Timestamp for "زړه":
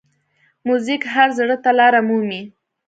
1.37-1.55